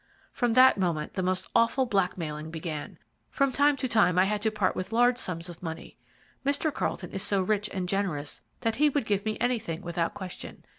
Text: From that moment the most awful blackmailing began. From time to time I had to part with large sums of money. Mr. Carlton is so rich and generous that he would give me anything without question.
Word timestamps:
From 0.33 0.53
that 0.53 0.79
moment 0.79 1.13
the 1.13 1.21
most 1.21 1.47
awful 1.53 1.85
blackmailing 1.85 2.49
began. 2.49 2.97
From 3.29 3.51
time 3.51 3.77
to 3.77 3.87
time 3.87 4.17
I 4.17 4.23
had 4.25 4.41
to 4.41 4.49
part 4.49 4.75
with 4.75 4.91
large 4.91 5.19
sums 5.19 5.47
of 5.47 5.61
money. 5.61 5.95
Mr. 6.43 6.73
Carlton 6.73 7.11
is 7.11 7.21
so 7.21 7.39
rich 7.43 7.69
and 7.71 7.87
generous 7.87 8.41
that 8.61 8.77
he 8.77 8.89
would 8.89 9.05
give 9.05 9.25
me 9.25 9.37
anything 9.39 9.83
without 9.83 10.15
question. 10.15 10.65